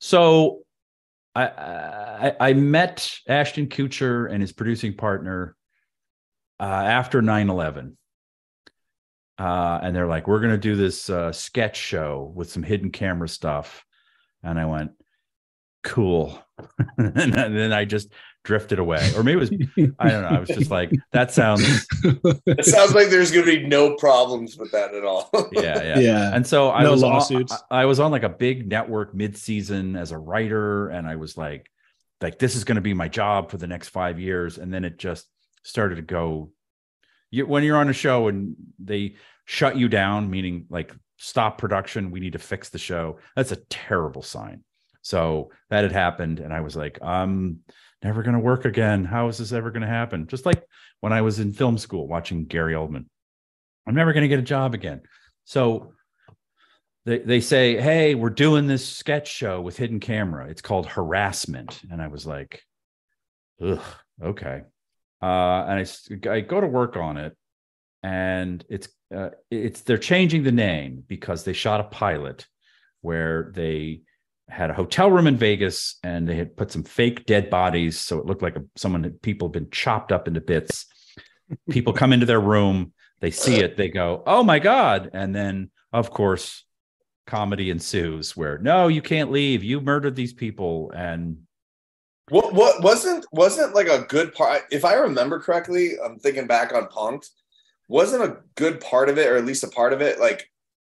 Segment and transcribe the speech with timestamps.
[0.00, 0.62] So
[1.34, 5.56] I, I I met Ashton Kutcher and his producing partner
[6.58, 7.94] uh, after 9-11.
[9.38, 13.28] Uh, and they're like, we're gonna do this uh, sketch show with some hidden camera
[13.28, 13.84] stuff.
[14.42, 14.92] And I went,
[15.82, 16.38] cool.
[16.98, 18.12] and then I just
[18.44, 19.10] drifted away.
[19.16, 20.28] Or maybe it was, I don't know.
[20.28, 24.56] I was just like, that sounds It sounds like there's going to be no problems
[24.56, 25.30] with that at all.
[25.52, 25.98] yeah, yeah.
[25.98, 26.34] Yeah.
[26.34, 27.52] And so I No was on- lawsuits.
[27.70, 31.36] I, I was on like a big network mid-season as a writer, and I was
[31.36, 31.70] like,
[32.20, 34.58] like this is going to be my job for the next five years.
[34.58, 35.26] And then it just
[35.62, 36.52] started to go.
[37.30, 42.10] You, when you're on a show and they shut you down, meaning like stop production,
[42.10, 43.18] we need to fix the show.
[43.36, 44.64] That's a terrible sign.
[45.02, 47.60] So that had happened, and I was like, I'm
[48.02, 49.04] never going to work again.
[49.04, 50.26] How is this ever going to happen?
[50.26, 50.64] Just like
[51.00, 53.06] when I was in film school watching Gary Oldman.
[53.86, 55.02] I'm never going to get a job again.
[55.44, 55.94] So
[57.06, 60.48] they, they say, Hey, we're doing this sketch show with hidden camera.
[60.48, 61.80] It's called harassment.
[61.90, 62.62] And I was like,
[63.62, 63.82] Ugh,
[64.22, 64.62] okay.
[65.22, 67.36] Uh, and I go to work on it
[68.02, 72.46] and it's, uh, it's, they're changing the name because they shot a pilot
[73.02, 74.02] where they
[74.50, 78.00] had a hotel room in Vegas and they had put some fake dead bodies.
[78.00, 80.86] So it looked like a, someone had, people had been chopped up into bits.
[81.70, 85.70] People come into their room, they see it, they go, "Oh my god!" And then,
[85.92, 86.64] of course,
[87.26, 89.62] comedy ensues where no, you can't leave.
[89.64, 91.38] You murdered these people, and
[92.28, 94.62] What what wasn't wasn't like a good part?
[94.70, 97.28] If I remember correctly, I'm thinking back on Punked.
[97.88, 100.48] Wasn't a good part of it, or at least a part of it, like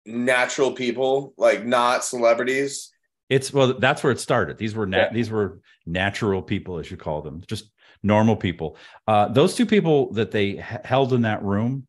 [0.05, 2.92] natural people, like not celebrities.
[3.29, 4.57] It's well, that's where it started.
[4.57, 5.13] These were nat- Yeah.
[5.13, 7.71] these were natural people, as you call them, just
[8.03, 8.77] normal people.
[9.07, 11.87] Uh, those two people that they h- held in that room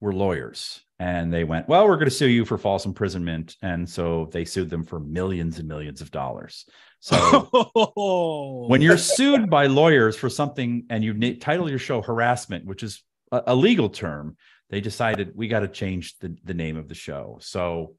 [0.00, 3.88] were lawyers, and they went, "Well, we're going to sue you for false imprisonment," and
[3.88, 6.66] so they sued them for millions and millions of dollars.
[7.00, 7.48] So.
[8.68, 12.82] when you're sued by lawyers for something and you na- title your show harassment which
[12.82, 14.36] is a, a legal term
[14.70, 17.94] they decided we got to change the, the name of the show so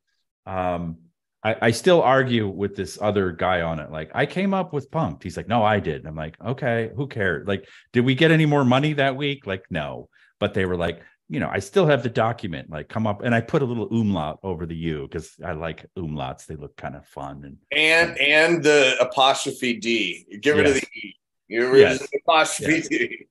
[0.46, 0.98] um
[1.44, 4.92] I, I still argue with this other guy on it like i came up with
[4.92, 8.32] punked he's like no i did i'm like okay who cares like did we get
[8.32, 11.86] any more money that week like no but they were like you know i still
[11.88, 15.04] have the document like come up and i put a little umlaut over the u
[15.04, 20.26] because i like umlauts they look kind of fun and And and the apostrophe D.
[20.42, 20.82] Get rid of Yes.
[20.82, 21.16] the E.
[21.50, 22.02] Get rid Yes.
[22.02, 22.88] of the apostrophe Yes.
[22.90, 23.26] D.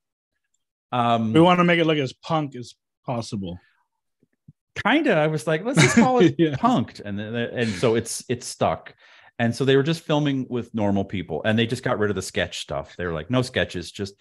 [0.91, 2.73] um we want to make it look as punk as
[3.05, 3.59] possible.
[4.83, 6.55] Kind of i was like let's just call it Yeah.
[6.55, 8.93] punked and then and so it's it's stuck
[9.37, 12.15] and so they were just filming with normal people and they just got rid of
[12.15, 14.15] the sketch stuff they were like no sketches just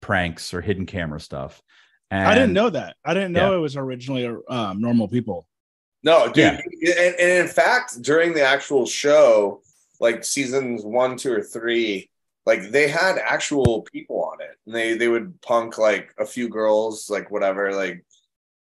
[0.00, 1.62] pranks or hidden camera stuff
[2.10, 2.96] and I didn't know that.
[3.06, 3.56] I didn't know Yeah.
[3.56, 5.46] it was originally um, normal people.
[6.02, 6.60] No, dude.
[6.78, 6.92] Yeah.
[6.98, 9.62] And, and in fact, during the actual show,
[9.98, 12.10] like seasons one, two, or three,
[12.44, 14.50] like they had actual people on it.
[14.66, 18.04] And they they would punk like a few girls, like whatever, like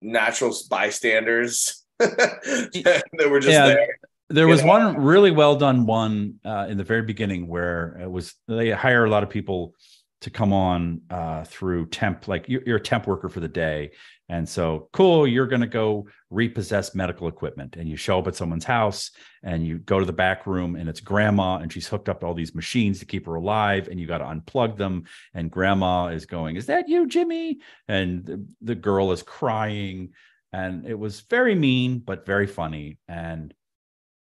[0.04, 3.68] natural bystanders that were just Yeah.
[3.68, 3.88] there.
[4.30, 4.68] there was Yeah.
[4.68, 9.06] one really well done one uh, in the very beginning where it was they hire
[9.06, 9.74] a lot of people
[10.22, 13.92] to come on uh, through temp like you're, you're a temp worker for the day
[14.30, 18.36] and so cool you're going to go repossess medical equipment and you show up at
[18.36, 19.12] someone's house
[19.44, 22.26] and you go to the back room and it's grandma and she's hooked up to
[22.26, 25.04] all these machines to keep her alive and you got to unplug them
[25.34, 27.60] and grandma is going is that you jimmy?
[27.88, 30.14] And the, the girl is crying
[30.52, 33.54] and it was very mean but very funny and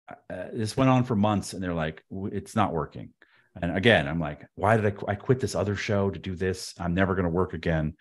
[0.09, 3.11] uh, this went on for months and they're like it's not working.
[3.63, 6.35] And again i'm like why did i, qu- I quit this other show to do
[6.35, 6.75] this?
[6.81, 7.95] I'm never going to work again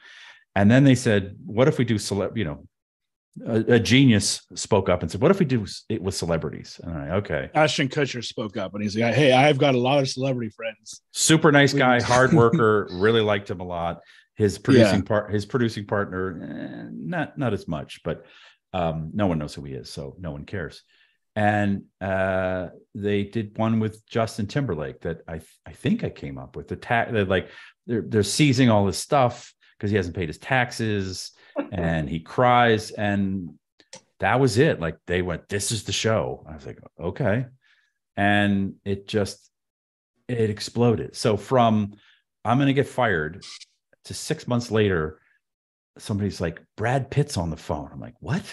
[0.55, 2.65] and then they said what if we do celeb you know
[3.45, 6.79] a, a genius spoke up and said what if we do it with celebrities?
[6.83, 7.49] And like okay.
[7.53, 11.01] Ashton Kutcher spoke up and he's like, "Hey, I've got a lot of celebrity friends."
[11.11, 14.01] super nice guy hard worker really liked him a lot.
[14.35, 18.25] His producing part his producing partner eh, not not as much but
[18.73, 20.83] um no one knows who he is so no one cares.
[21.35, 26.55] And uh they did one with justin timberlake that i i think i came up
[26.55, 26.67] with.
[26.67, 27.11] The tag.
[27.11, 27.49] they're like
[27.87, 31.31] they're, they're seizing all his stuff because he hasn't paid his taxes
[31.73, 33.49] and he cries and
[34.21, 34.79] that was it.
[34.79, 36.45] Like they went this is the show.
[36.49, 37.47] I was like okay.
[38.15, 39.51] And it just
[40.29, 41.17] it exploded.
[41.17, 41.95] So from
[42.45, 43.43] i'm going to get fired
[44.05, 45.19] to six months later
[45.97, 47.89] somebody's like brad pitt's on the phone.
[47.91, 48.43] I'm like what?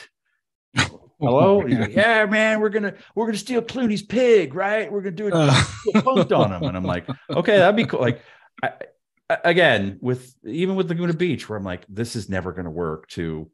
[1.21, 1.61] Hello?
[1.69, 4.91] Like, yeah man we're gonna we're gonna steal clooney's pig right?
[4.91, 5.53] We're gonna do it Uh,
[5.95, 6.65] punked on him.
[6.65, 8.01] And i'm like okay that'd be cool.
[8.01, 8.21] Like
[8.65, 8.73] I, I-
[9.45, 13.07] again with even with laguna beach where i'm like this is never going to work
[13.09, 13.51] to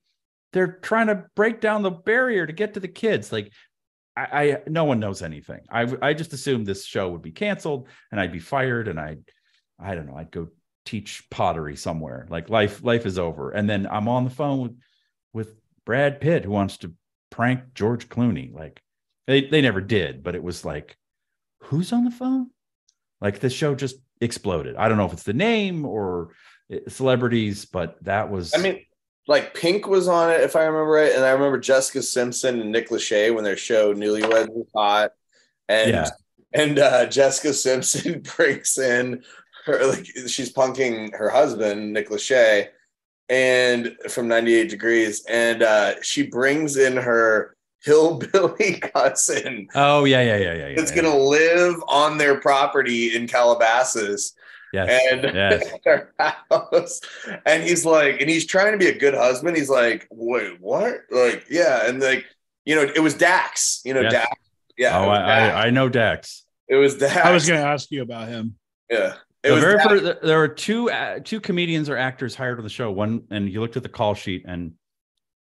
[0.52, 3.52] they're trying to break down the barrier to get to the kids like
[4.16, 5.60] I, I no one knows anything.
[5.70, 9.22] I I just assumed this show would be canceled and I'd be fired and I'd
[9.78, 10.48] I don't know, I'd go
[10.84, 12.26] teach pottery somewhere.
[12.30, 13.50] Like life life is over.
[13.50, 14.76] And then I'm on the phone with
[15.32, 16.94] with Brad Pitt who wants to
[17.30, 18.52] prank George Clooney.
[18.52, 18.80] Like
[19.26, 20.96] they they never did, but it was like
[21.64, 22.50] who's on the phone?
[23.20, 24.76] Like the show just exploded.
[24.76, 26.30] I don't know if it's the name or
[26.70, 28.80] eh, celebrities, but that was I mean,
[29.26, 31.12] like Pink was on it, if I remember right.
[31.12, 35.12] And I remember Jessica Simpson and Nick Lachey when their show Newlyweds was hot.
[35.68, 36.10] And Yeah.
[36.52, 39.22] and uh, Jessica Simpson breaks in
[39.64, 42.68] her like she's punking her husband, Nick Lachey,
[43.28, 47.55] and from 98 degrees, and uh, she brings in her
[47.86, 50.66] hillbilly cousin oh yeah, yeah, yeah, yeah.
[50.68, 51.02] yeah that's yeah.
[51.02, 54.34] gonna live on their property in Calabasas
[54.72, 55.72] yes, and yes.
[55.84, 57.00] their house.
[57.46, 59.56] And he's like, and he's trying to be a good husband.
[59.56, 61.02] He's like, wait, what?
[61.10, 62.26] Like, yeah, and like,
[62.64, 63.80] you know, it was Dax.
[63.84, 64.12] You know, Yes.
[64.12, 64.40] Dax.
[64.76, 65.54] Yeah, oh, I, Dax.
[65.56, 66.44] I I know Dax.
[66.68, 67.16] it was Dax.
[67.16, 68.56] I was going to ask you about him.
[68.90, 69.14] yeah.
[69.42, 72.64] It The was very first, there were two uh, two comedians or actors hired on
[72.64, 72.90] the show.
[72.90, 74.72] One, and you looked at the call sheet, and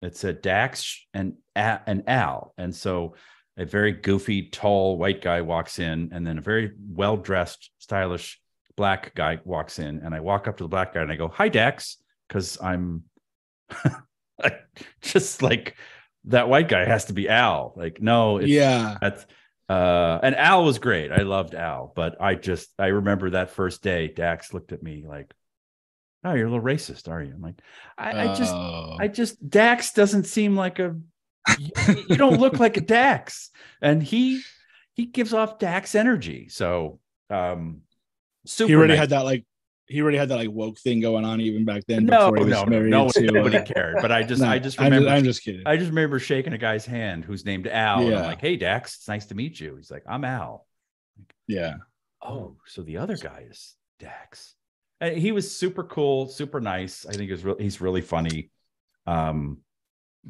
[0.03, 3.15] it a Dax and an Al, and so
[3.57, 8.41] a very goofy, tall white guy walks in, and then a very well dressed, stylish
[8.77, 11.29] black guy walks in, and I walk up to the black guy and I go,
[11.29, 13.05] "Hi, Dax," because I'm
[15.03, 15.77] just like
[16.25, 17.75] that white guy has to be Al.
[17.77, 18.97] Like, no, it's, yeah.
[19.01, 19.27] that's
[19.69, 21.13] uh and Al was great.
[21.13, 25.05] I loved Al, but I just I remember that first day Dax looked at me
[25.07, 25.33] like,
[26.23, 27.33] Oh, you're a little racist, are you?
[27.33, 27.59] I'm like,
[27.97, 28.97] I, I just Oh.
[28.99, 30.97] I just Dax doesn't seem like a
[31.59, 31.71] you,
[32.09, 33.51] you don't look like a Dax.
[33.81, 34.43] And he
[34.95, 36.49] he gives off Dax energy.
[36.49, 37.01] So
[37.31, 37.83] um
[38.45, 39.01] super he already nice.
[39.01, 39.45] had that like
[39.87, 42.07] he already had that like woke thing going on even back then.
[42.07, 43.97] no, before he was no, no, married no, to, uh, nobody cared.
[44.01, 45.63] But I just no, I just I'm remember I'm just kidding.
[45.67, 48.07] I just remember shaking a guy's hand who's named Al.
[48.07, 49.77] And I'm like, hey Dax, it's nice to meet you.
[49.77, 50.67] He's like, I'm Al.
[51.49, 51.75] yeah.
[52.23, 54.55] oh, so the other guy is Dax.
[55.01, 57.07] And he was super cool, super nice.
[57.07, 58.51] I think he was re- he's really funny.
[59.07, 59.59] Um,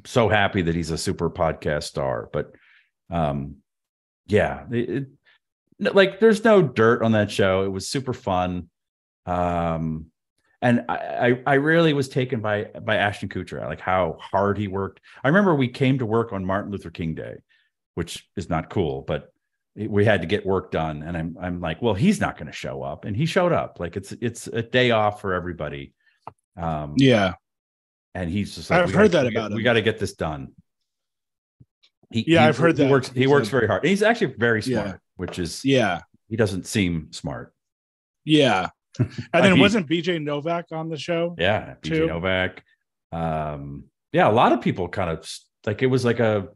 [0.04, 2.28] so happy that he's a super podcast star.
[2.32, 2.52] But
[3.10, 3.56] um,
[4.26, 5.06] yeah, it, it-
[5.94, 7.64] like there's no dirt on that show.
[7.64, 8.68] It was super fun.
[9.24, 10.06] Um,
[10.60, 14.68] and I, I I really was taken by by Ashton Kutcher, like how hard he
[14.68, 15.00] worked.
[15.24, 17.36] I remember we came to work on Martin Luther King Day,
[17.94, 19.32] which is not cool, but
[19.76, 22.52] we had to get work done and i'm i'm like well he's not going to
[22.52, 25.92] show up and he showed up like it's it's a day off for everybody
[26.56, 27.34] um Yeah.
[28.14, 29.64] and he's just like I've we heard gotta- that we got- about we him.
[29.64, 30.48] got to get this done
[32.10, 32.90] he, Yeah, he- I've heard he that.
[32.90, 34.82] works he works very hard and he's actually very Yeah.
[34.82, 36.00] smart which is Yeah.
[36.28, 37.54] he doesn't seem smart
[38.24, 38.70] Yeah.
[38.98, 41.36] And then He- wasn't BJ Novak on the show?
[41.38, 42.06] yeah bj Too.
[42.06, 42.64] novak
[43.12, 45.28] um yeah a lot of people kind of
[45.66, 46.48] like it was like a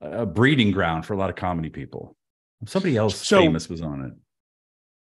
[0.00, 2.16] a breeding ground for a lot of comedy people
[2.66, 4.12] somebody else So- famous was on it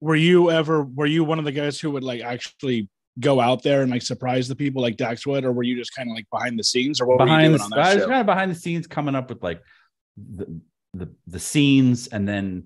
[0.01, 3.63] Were you ever were you one of the guys who would like actually go out
[3.63, 6.15] there and like surprise the people like Dax would, or were you just kind of
[6.15, 8.03] like behind the scenes, or what were you behind doing the, on I that was
[8.03, 8.07] show?
[8.09, 9.61] kind of behind the scenes coming up with like
[10.15, 10.61] the
[10.93, 12.63] the, the scenes and then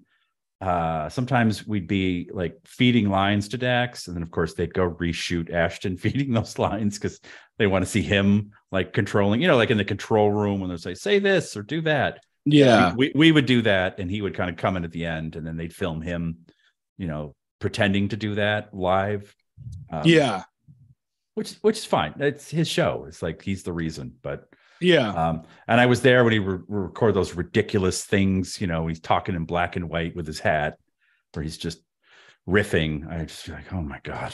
[0.62, 4.90] uh sometimes we'd be like feeding lines to Dax and then of course they'd go
[4.92, 7.20] reshoot Ashton feeding those lines because
[7.58, 10.70] they want to see him like controlling you know like in the control room when
[10.70, 12.94] they say say this or do that Yeah.
[12.96, 15.36] we, we would do that and he would kind of come in at the end
[15.36, 16.40] and then they'd film him
[16.98, 19.34] you know pretending to do that live
[19.90, 20.44] um, Yeah.
[21.36, 24.50] which which is fine it's his show it's like he's the reason but
[24.82, 25.10] Yeah.
[25.14, 28.60] um, and I was there when he re- record those ridiculous things.
[28.60, 30.78] You know, he's talking in black and white with his hat,
[31.32, 31.80] where he's just
[32.46, 33.08] riffing.
[33.10, 34.34] I just feel like, oh my god,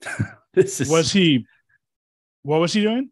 [0.54, 0.88] this is.
[0.88, 1.46] Was he
[2.42, 3.10] what was he doing?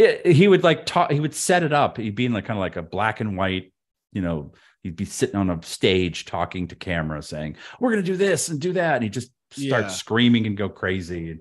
[0.00, 1.10] It- he would like talk.
[1.12, 1.96] He would set it up.
[1.98, 3.72] He'd be in like kind of like a black and white.
[4.12, 4.52] You know,
[4.82, 8.60] he'd be sitting on a stage talking to camera, saying, "We're gonna do this and
[8.60, 9.88] do that," and he just start Yeah.
[9.88, 11.30] screaming and go crazy.
[11.32, 11.40] And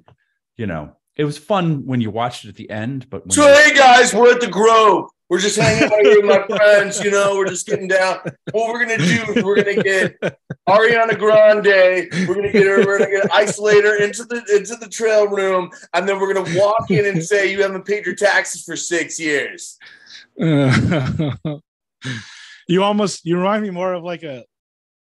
[0.58, 3.48] you know, it was fun when you watched it at the end, but when So
[3.48, 5.10] you- hey guys, we're at the Grove.
[5.30, 7.04] We're just hanging out here with my friends.
[7.04, 8.18] You know, we're just getting down.
[8.52, 10.16] What we're gonna do is we're gonna get
[10.70, 12.28] Ariana Grande.
[12.28, 12.86] We're gonna get her.
[12.86, 16.58] We're gonna get isolate her into the into the trail room, and then we're gonna
[16.58, 19.78] walk in and say you haven't paid your taxes for six years.
[22.68, 24.46] you almost you remind me more of like a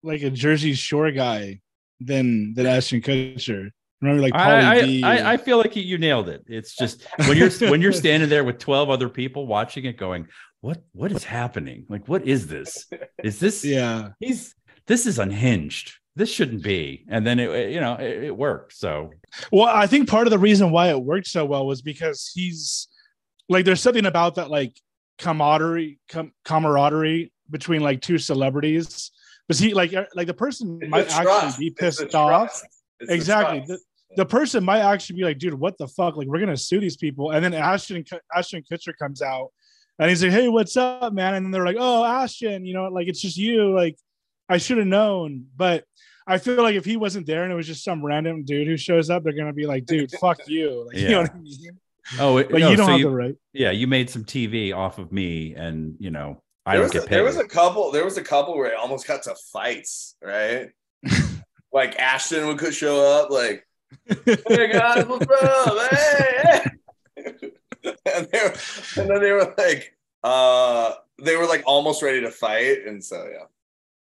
[0.04, 1.62] like a Jersey Shore guy
[2.00, 3.70] than than Ashton Kutcher.
[4.02, 6.44] Remember like Pauly I, D I, and- I, I feel like you, you nailed it.
[6.48, 10.28] It's just when you're when you're standing there with 12 other people watching it going,
[10.62, 11.86] what what is happening?
[11.90, 12.88] Like, what is this?
[13.24, 14.10] Is this yeah.
[14.20, 14.56] he's
[14.92, 15.94] this is unhinged.
[16.18, 17.06] This shouldn't be.
[17.08, 18.74] And then it, it, you know, it, it worked.
[18.74, 19.12] So
[19.52, 22.90] Well, I think part of the reason why it worked so well was because he's
[23.48, 24.74] like there's something about that like
[25.18, 29.12] camaraderie com- camaraderie between like two celebrities.
[29.48, 31.60] But he like uh, like the person It's might the actually trust.
[31.60, 32.30] be It's pissed off.
[32.50, 32.66] trust.
[33.00, 33.78] It's the Exactly.
[34.18, 36.18] The person might actually be like, dude, what the fuck?
[36.18, 37.32] Like, we're gonna sue these people.
[37.32, 38.04] And then Ashton
[38.36, 39.48] Ashton Kutcher comes out
[40.00, 41.36] and he's like, Hey, what's up, man?
[41.36, 43.74] And then they're like, Oh, Ashton, you know, like it's just you.
[43.74, 43.96] Like,
[44.52, 45.46] I should have known.
[45.56, 45.86] But
[46.28, 48.78] I feel like if he wasn't there and it was just some random dude who
[48.78, 50.86] shows up, they're gonna be like, dude, fuck you.
[50.88, 51.22] Like, you know Yeah.
[51.22, 51.80] what I mean?
[52.20, 53.36] Oh, it, But no, you don't so have you- the right.
[53.54, 56.92] yeah, you made some TV off of me, and you know I there don't was,
[56.92, 57.16] get a, paid.
[57.16, 57.92] there was a couple.
[57.92, 60.70] There was a couple where it almost got to fights, right?
[61.74, 63.66] like Ashton would could show up, like,
[64.26, 65.92] "Hey guys, what's up?
[65.92, 66.64] Hey!"
[67.16, 67.32] hey."
[67.86, 68.54] and, they were,
[68.98, 70.94] and then they were like, uh,
[71.24, 73.46] they were like almost ready to fight, and so yeah.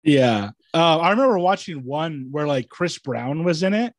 [0.04, 0.52] Yeah.
[0.74, 3.94] Uh, I remember watching one where like Chris Brown was in it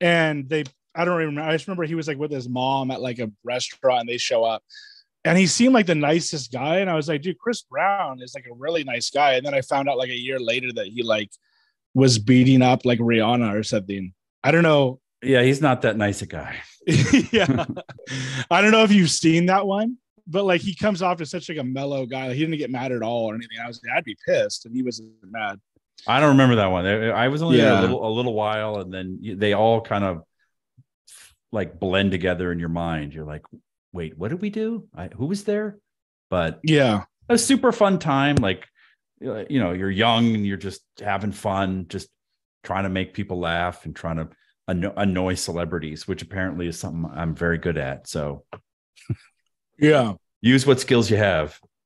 [0.00, 0.64] and they,
[0.94, 1.42] I don't remember.
[1.42, 4.18] I just remember he was like with his mom at like a restaurant and they
[4.18, 4.62] show up
[5.26, 6.78] and he seemed like the nicest guy.
[6.78, 9.34] And I was like, dude, Chris Brown is like a really nice guy.
[9.34, 11.30] And then I found out like a year later that he like
[11.94, 14.14] was beating up like Rihanna or something.
[14.44, 15.00] I don't know.
[15.22, 16.56] yeah, he's not that nice a guy.
[16.86, 17.64] yeah.
[18.50, 21.48] I don't know if you've seen that one, but like he comes off as such
[21.48, 22.28] like a mellow guy.
[22.28, 23.58] Like, he didn't get mad at all or anything.
[23.62, 25.60] I was I'd be pissed and he wasn't mad.
[26.06, 26.86] I don't remember that one.
[26.86, 27.80] I was only there Yeah.
[27.80, 30.22] a little a little while, and then they all kind of
[31.52, 33.14] like blend together in your mind.
[33.14, 33.42] You're like,
[33.92, 34.88] wait, what did we do?
[34.94, 35.78] I, who was there?
[36.28, 37.04] But Yeah.
[37.28, 38.36] a super fun time.
[38.36, 38.66] Like,
[39.20, 42.08] you know, you're young and you're just having fun, just
[42.62, 44.28] trying to make people laugh and trying to
[44.68, 48.06] annoy celebrities, which apparently is something I'm very good at.
[48.08, 48.44] So
[49.78, 50.14] Yeah.
[50.40, 51.60] use what skills you have.